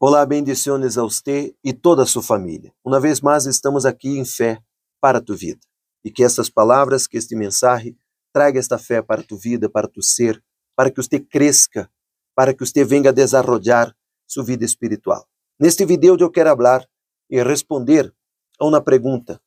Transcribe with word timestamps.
Olá, 0.00 0.24
bendiciones 0.24 0.96
a 0.96 1.02
você 1.02 1.56
e 1.64 1.72
toda 1.72 2.04
a 2.04 2.06
sua 2.06 2.22
família. 2.22 2.72
Uma 2.84 3.00
vez 3.00 3.20
mais 3.20 3.46
estamos 3.46 3.84
aqui 3.84 4.16
em 4.16 4.24
fé 4.24 4.62
para 5.00 5.20
tu 5.20 5.34
vida. 5.34 5.58
E 6.04 6.10
que 6.12 6.22
estas 6.22 6.48
palavras, 6.48 7.08
que 7.08 7.16
este 7.16 7.34
mensagem 7.34 7.98
traga 8.32 8.60
esta 8.60 8.78
fé 8.78 9.02
para 9.02 9.24
tu 9.24 9.36
vida, 9.36 9.68
para 9.68 9.88
tu 9.88 10.00
ser, 10.00 10.40
para 10.76 10.88
que 10.88 11.02
você 11.02 11.18
cresça, 11.18 11.90
para 12.32 12.54
que 12.54 12.64
você 12.64 12.84
venha 12.84 13.10
a 13.10 13.12
desarrollar 13.12 13.92
sua 14.24 14.44
vida 14.44 14.64
espiritual. 14.64 15.26
Neste 15.58 15.84
vídeo 15.84 16.16
eu 16.16 16.30
quero 16.30 16.56
falar 16.56 16.88
e 17.28 17.42
responder 17.42 18.14
a 18.60 18.66
uma 18.66 18.80
pergunta, 18.80 19.40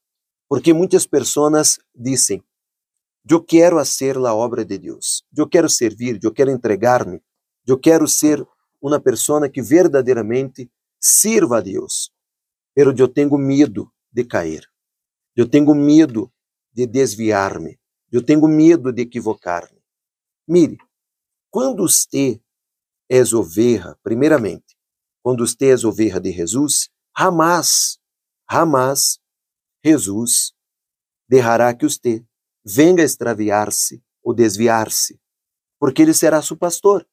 porque 0.50 0.74
muitas 0.74 1.08
pessoas 1.08 1.80
dizem: 1.96 2.44
Eu 3.30 3.42
quero 3.42 3.78
fazer 3.78 4.18
a 4.18 4.34
obra 4.34 4.66
de 4.66 4.78
Deus, 4.78 5.24
eu 5.34 5.48
quero 5.48 5.70
servir, 5.70 6.20
eu 6.22 6.34
quero 6.34 6.52
entregar-me, 6.52 7.24
eu 7.66 7.80
quero 7.80 8.06
ser 8.06 8.46
uma 8.82 9.00
pessoa 9.00 9.50
que 9.50 9.62
verdadeiramente 9.62 10.70
sirva 11.00 11.58
a 11.58 11.62
Deus. 11.62 12.12
Pero 12.74 12.94
eu 12.98 13.08
tenho 13.08 13.38
medo 13.38 13.92
de 14.12 14.24
cair. 14.24 14.66
Eu 15.36 15.48
tenho 15.48 15.74
medo 15.76 16.32
de 16.74 16.86
desviar-me. 16.86 17.80
Eu 18.12 18.24
tenho 18.24 18.48
medo 18.48 18.92
de 18.92 19.04
equivocar-me. 19.04 19.82
Mire, 20.48 20.78
quando 21.50 21.88
você 21.88 22.42
é 23.10 23.22
oveja, 23.36 23.98
primeiramente, 24.02 24.78
quando 25.22 25.46
você 25.46 25.70
é 25.70 25.88
oveja 25.88 26.20
de 26.20 26.32
Jesus, 26.32 26.90
jamais, 27.18 28.00
jamais 28.50 29.20
Jesus 29.84 30.54
deixará 31.28 31.74
que 31.74 31.88
você 31.88 32.26
venha 32.64 33.04
extraviar-se 33.04 34.04
ou 34.24 34.34
desviar-se, 34.34 35.20
porque 35.80 36.02
ele 36.02 36.14
será 36.14 36.42
seu 36.42 36.58
pastor. 36.58 37.08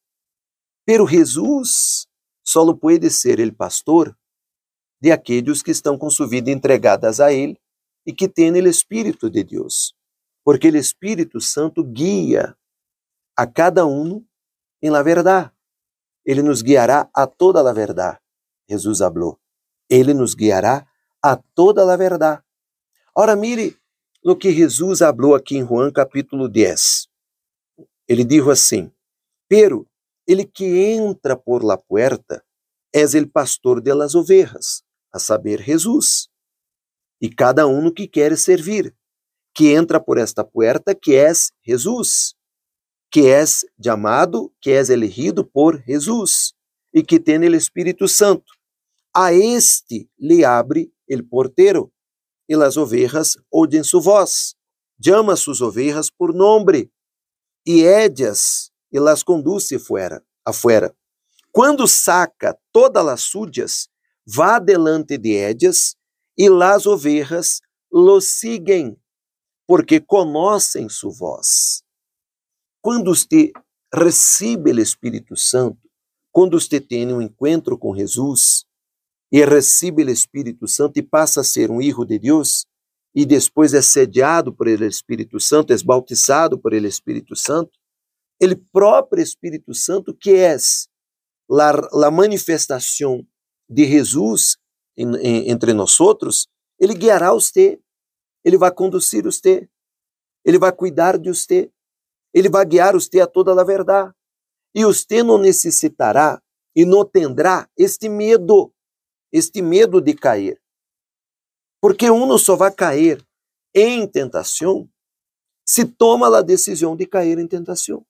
Pero 0.88 1.06
Jesus 1.06 2.06
só 2.42 2.72
pode 2.72 3.10
ser 3.10 3.38
ele 3.38 3.52
pastor 3.52 4.16
de 4.98 5.12
aqueles 5.12 5.60
que 5.60 5.70
estão 5.70 5.98
com 5.98 6.08
sua 6.08 6.26
vida 6.26 6.50
entregadas 6.50 7.20
a 7.20 7.30
ele 7.30 7.60
e 8.06 8.12
que 8.14 8.26
têm 8.26 8.50
o 8.52 8.66
Espírito 8.66 9.28
de 9.28 9.44
Deus. 9.44 9.94
Porque 10.42 10.70
o 10.70 10.76
Espírito 10.78 11.42
Santo 11.42 11.84
guia 11.84 12.56
a 13.36 13.46
cada 13.46 13.84
um 13.84 14.24
em 14.80 14.88
la 14.88 15.02
verdade. 15.02 15.52
Ele 16.24 16.40
nos 16.40 16.62
guiará 16.62 17.06
a 17.14 17.26
toda 17.26 17.60
a 17.60 17.72
verdade. 17.74 18.18
Jesus 18.66 19.00
falou. 19.00 19.38
Ele 19.90 20.14
nos 20.14 20.34
guiará 20.34 20.88
a 21.22 21.36
toda 21.36 21.82
a 21.92 21.96
verdade. 21.98 22.42
Ora, 23.14 23.36
mire 23.36 23.76
no 24.24 24.34
que 24.34 24.52
Jesus 24.52 25.00
falou 25.00 25.34
aqui 25.34 25.58
em 25.58 25.66
Juan 25.66 25.92
capítulo 25.92 26.48
10. 26.48 27.08
Ele 28.08 28.24
disse 28.24 28.50
assim: 28.50 28.92
Pero 29.46 29.86
ele 30.28 30.44
que 30.44 30.92
entra 30.92 31.40
por 31.40 31.64
la 31.64 31.78
puerta 31.78 32.44
es 32.92 33.14
el 33.14 33.30
pastor 33.30 33.82
de 33.82 33.94
las 33.94 34.14
ovejas, 34.14 34.84
a 35.10 35.18
saber, 35.18 35.62
Jesus. 35.62 36.28
E 37.18 37.30
cada 37.30 37.66
um 37.66 37.90
que 37.90 38.06
quer 38.06 38.36
servir, 38.36 38.94
que 39.54 39.72
entra 39.72 39.98
por 39.98 40.18
esta 40.18 40.44
puerta, 40.44 40.94
que 40.94 41.16
es 41.16 41.50
Jesus, 41.62 42.36
que 43.10 43.30
es 43.32 43.66
chamado, 43.82 44.52
que 44.60 44.78
es 44.78 44.90
elegido 44.90 45.48
por 45.48 45.82
Jesus, 45.82 46.54
e 46.92 47.02
que 47.02 47.18
tem 47.18 47.38
o 47.38 47.54
Espírito 47.56 48.06
Santo. 48.06 48.52
A 49.14 49.32
este 49.32 50.08
lhe 50.18 50.44
abre 50.44 50.92
el 51.08 51.26
porteiro, 51.26 51.90
e 52.46 52.54
las 52.54 52.76
ovejas 52.76 53.38
oyen 53.50 53.82
su 53.82 54.00
voz, 54.00 54.56
llama 54.98 55.36
sus 55.36 55.62
ovejas 55.62 56.10
por 56.10 56.34
nombre, 56.34 56.90
e 57.66 57.82
ellas 57.82 58.67
e 58.90 58.98
las 58.98 59.22
conduce 59.22 59.78
fuera, 59.78 60.22
afuera. 60.44 60.94
Quando 61.52 61.86
saca 61.86 62.56
todas 62.72 63.06
as 63.06 63.22
súdias, 63.22 63.88
vá 64.26 64.58
delante 64.58 65.18
de 65.18 65.30
ellas, 65.32 65.96
e 66.36 66.48
las 66.48 66.86
ovejas 66.86 67.60
lo 67.90 68.20
siguen, 68.20 68.96
porque 69.66 70.00
conhecem 70.00 70.88
sua 70.88 71.12
voz. 71.12 71.82
Quando 72.80 73.14
você 73.14 73.52
recebe 73.92 74.70
o 74.70 74.80
Espírito 74.80 75.36
Santo, 75.36 75.78
quando 76.30 76.60
você 76.60 76.80
tem 76.80 77.12
um 77.12 77.20
encontro 77.20 77.76
com 77.76 77.96
Jesus 77.96 78.64
e 79.32 79.44
recebe 79.44 80.04
o 80.04 80.10
Espírito 80.10 80.68
Santo 80.68 80.98
e 80.98 81.02
passa 81.02 81.40
a 81.40 81.44
ser 81.44 81.70
um 81.70 81.80
filho 81.80 82.04
de 82.04 82.18
Deus, 82.18 82.66
e 83.14 83.26
depois 83.26 83.74
é 83.74 83.82
sediado 83.82 84.52
por 84.52 84.68
ele 84.68 84.86
Espírito 84.86 85.40
Santo, 85.40 85.72
é 85.72 85.76
bautizado 85.82 86.58
por 86.58 86.72
ele 86.72 86.86
Espírito 86.86 87.34
Santo, 87.34 87.77
ele 88.40 88.56
próprio 88.56 89.22
Espírito 89.22 89.74
Santo, 89.74 90.14
que 90.14 90.34
é 90.34 90.56
a 91.50 92.10
manifestação 92.10 93.26
de 93.68 93.84
Jesus 93.86 94.56
entre 94.96 95.72
nós 95.72 96.00
outros, 96.00 96.48
ele 96.78 96.94
guiará 96.94 97.32
você, 97.32 97.80
ele 98.44 98.56
vai 98.56 98.72
conduzir 98.72 99.24
você, 99.24 99.68
ele 100.44 100.58
vai 100.58 100.72
cuidar 100.72 101.18
de 101.18 101.28
você, 101.28 101.70
ele 102.32 102.48
vai 102.48 102.64
guiar 102.64 102.94
você 102.94 103.20
a 103.20 103.26
toda 103.26 103.58
a 103.58 103.64
verdade. 103.64 104.12
E 104.74 104.84
você 104.84 105.22
não 105.22 105.38
necessitará 105.38 106.40
e 106.74 106.84
não 106.84 107.04
terá 107.04 107.68
este 107.76 108.08
medo, 108.08 108.72
este 109.32 109.60
medo 109.60 110.00
de 110.00 110.14
cair. 110.14 110.60
Porque 111.80 112.10
um 112.10 112.36
só 112.38 112.56
vai 112.56 112.72
cair 112.72 113.26
em 113.74 114.06
tentação 114.06 114.88
se 115.66 115.84
toma 115.84 116.34
a 116.36 116.42
decisão 116.42 116.96
de 116.96 117.06
cair 117.06 117.38
em 117.38 117.46
tentação. 117.46 118.06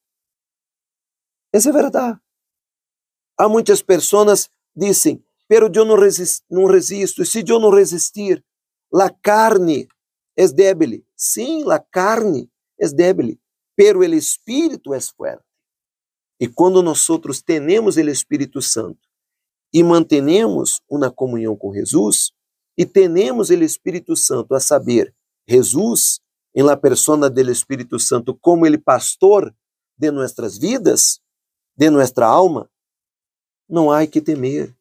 Essa 1.53 1.71
é 1.71 1.73
verdade. 1.73 2.19
Há 3.37 3.49
muitas 3.49 3.83
pessoas 3.83 4.51
dizem, 4.75 5.25
pero 5.47 5.71
eu 5.73 5.85
não, 5.85 5.97
resist, 5.97 6.45
não 6.51 6.67
resisto. 6.67 7.23
E 7.23 7.27
se 7.27 7.45
eu 7.47 7.59
não 7.59 7.71
resistir, 7.71 8.45
la 8.93 9.11
carne 9.11 9.89
é 10.37 10.47
débil. 10.49 11.05
Sim, 11.17 11.65
la 11.65 11.79
carne 11.79 12.51
é 12.79 12.89
débil, 12.89 13.39
pero 13.77 14.03
el 14.03 14.15
espírito 14.15 14.93
é 14.93 15.01
forte. 15.01 15.49
E 16.41 16.47
quando 16.47 16.83
nós 16.83 17.05
temos 17.45 17.97
o 17.97 18.01
Espírito 18.01 18.63
Santo 18.63 19.01
e 19.73 19.83
mantenemos 19.83 20.81
uma 20.89 21.11
comunhão 21.11 21.57
com 21.57 21.75
Jesus, 21.75 22.31
e 22.77 22.87
temos 22.87 23.51
o 23.51 23.55
Espírito 23.55 24.15
Santo, 24.15 24.55
a 24.55 24.61
saber, 24.61 25.13
Jesus, 25.49 26.21
em 26.55 26.63
la 26.63 26.77
persona 26.77 27.29
do 27.29 27.51
Espírito 27.51 27.99
Santo, 27.99 28.39
como 28.41 28.65
ele 28.65 28.79
pastor 28.79 29.53
de 29.97 30.13
nossas 30.13 30.57
vidas, 30.57 31.21
de 31.79 31.91
nossa 31.91 32.25
alma, 32.25 32.69
não 33.69 33.89
há 33.89 34.05
que 34.05 34.21
temer. 34.21 34.77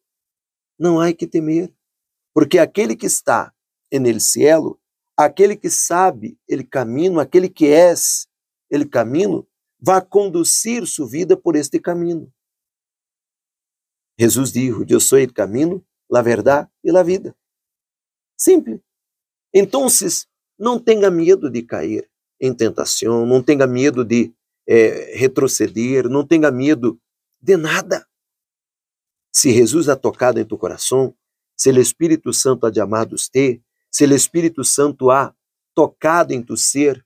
Não 0.80 1.00
há 1.00 1.14
que 1.14 1.28
temer. 1.28 1.72
Porque 2.34 2.58
aquele 2.58 2.96
que 2.96 3.06
está 3.06 3.54
no 3.92 4.20
cielo, 4.20 4.82
aquele 5.16 5.56
que 5.56 5.70
sabe 5.70 6.40
ele 6.48 6.64
caminho, 6.64 7.20
aquele 7.20 7.50
que 7.50 7.68
é 7.68 7.94
ele 8.72 8.86
caminho, 8.86 9.48
vai 9.80 10.04
conduzir 10.04 10.88
sua 10.88 11.08
vida 11.08 11.38
por 11.38 11.56
este 11.56 11.80
caminho. 11.80 12.34
Jesus 14.20 14.52
disse: 14.52 14.86
Eu 14.90 15.00
sou 15.00 15.20
o 15.20 15.34
caminho, 15.34 15.86
a 16.12 16.22
verdade 16.24 16.68
e 16.84 16.90
a 16.96 17.04
vida. 17.04 17.36
Simples. 18.36 18.82
Então, 19.54 19.88
não 20.58 20.80
tenha 20.80 21.12
medo 21.12 21.48
de 21.48 21.62
cair 21.62 22.10
em 22.42 22.54
tentação, 22.54 23.24
não 23.24 23.44
tenha 23.44 23.68
medo 23.68 24.04
de 24.04 24.34
é, 24.68 25.16
retroceder, 25.16 26.10
não 26.10 26.26
tenha 26.26 26.52
medo 26.52 27.00
de 27.42 27.56
nada. 27.56 28.06
Se 29.32 29.54
Jesus 29.54 29.88
ha 29.88 29.96
tocado 29.96 30.40
em 30.40 30.46
tu 30.46 30.58
coração, 30.58 31.16
se 31.56 31.72
o 31.72 31.80
Espírito 31.80 32.34
Santo 32.34 32.66
ha 32.66 32.74
chamado 32.74 33.16
te, 33.16 33.62
se 33.90 34.06
o 34.06 34.14
Espírito 34.14 34.64
Santo 34.64 35.10
ha 35.10 35.34
tocado 35.74 36.34
em 36.34 36.42
tu 36.42 36.58
ser 36.58 37.06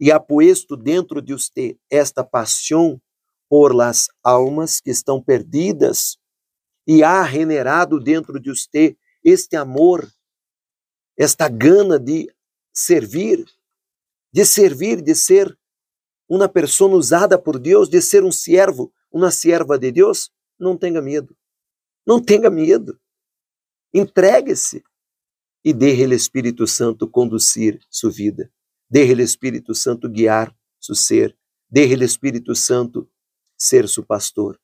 e 0.00 0.10
ha 0.10 0.18
puesto 0.18 0.76
dentro 0.76 1.20
de 1.22 1.32
você 1.32 1.78
esta 1.90 2.24
paixão 2.24 3.00
por 3.48 3.74
las 3.74 4.08
almas 4.22 4.80
que 4.80 4.90
estão 4.90 5.22
perdidas 5.22 6.18
e 6.86 7.02
ha 7.02 7.26
generado 7.26 8.00
dentro 8.00 8.38
de 8.38 8.50
você 8.50 8.96
este 9.24 9.56
amor, 9.56 10.10
esta 11.16 11.48
gana 11.48 11.98
de 11.98 12.32
servir, 12.72 13.44
de 14.32 14.44
servir, 14.44 15.02
de 15.02 15.14
ser 15.14 15.58
uma 16.28 16.48
pessoa 16.48 16.94
usada 16.94 17.38
por 17.38 17.58
Deus, 17.58 17.88
de 17.88 18.02
ser 18.02 18.22
um 18.22 18.32
servo, 18.32 18.92
uma 19.10 19.30
serva 19.30 19.78
de 19.78 19.90
Deus, 19.90 20.30
não 20.58 20.76
tenha 20.76 21.00
medo. 21.00 21.36
Não 22.06 22.22
tenha 22.22 22.50
medo. 22.50 22.98
Entregue-se 23.94 24.82
e 25.64 25.72
deixe 25.72 26.06
o 26.06 26.12
Espírito 26.12 26.66
Santo 26.66 27.08
conduzir 27.08 27.80
sua 27.88 28.10
vida. 28.10 28.52
Deixe 28.90 29.14
o 29.14 29.20
Espírito 29.20 29.74
Santo 29.74 30.08
guiar 30.08 30.54
seu 30.80 30.94
ser. 30.94 31.36
Deixe 31.70 31.94
o 31.94 32.04
Espírito 32.04 32.54
Santo 32.54 33.08
ser 33.56 33.88
seu 33.88 34.04
pastor. 34.04 34.58